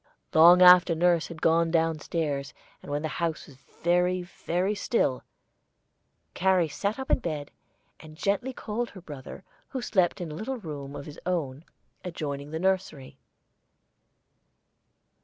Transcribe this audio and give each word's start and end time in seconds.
Long 0.33 0.63
after 0.63 0.95
nurse 0.95 1.27
had 1.27 1.43
gone 1.43 1.69
down 1.69 1.99
stairs, 1.99 2.55
and 2.81 2.91
when 2.91 3.03
the 3.03 3.07
house 3.21 3.45
was 3.45 3.57
very, 3.83 4.23
very 4.23 4.73
still, 4.73 5.23
Carrie 6.33 6.67
sat 6.67 6.97
up 6.97 7.11
in 7.11 7.19
bed 7.19 7.51
and 7.99 8.17
gently 8.17 8.51
called 8.51 8.89
her 8.89 9.01
brother, 9.01 9.43
who 9.69 9.79
slept 9.83 10.19
in 10.19 10.31
a 10.31 10.35
little 10.35 10.57
room 10.57 10.95
of 10.95 11.05
his 11.05 11.19
own 11.27 11.63
adjoining 12.03 12.49
the 12.49 12.57
nursery. 12.57 13.19